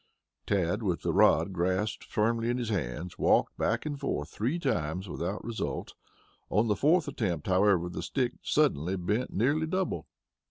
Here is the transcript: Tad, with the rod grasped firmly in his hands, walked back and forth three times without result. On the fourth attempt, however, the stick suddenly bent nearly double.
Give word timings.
Tad, 0.47 0.81
with 0.81 1.03
the 1.03 1.13
rod 1.13 1.53
grasped 1.53 2.05
firmly 2.05 2.49
in 2.49 2.57
his 2.57 2.69
hands, 2.69 3.19
walked 3.19 3.55
back 3.55 3.85
and 3.85 3.99
forth 3.99 4.29
three 4.29 4.57
times 4.57 5.07
without 5.07 5.45
result. 5.45 5.93
On 6.49 6.67
the 6.67 6.75
fourth 6.75 7.07
attempt, 7.07 7.45
however, 7.45 7.87
the 7.87 8.01
stick 8.01 8.33
suddenly 8.41 8.95
bent 8.95 9.31
nearly 9.31 9.67
double. 9.67 10.07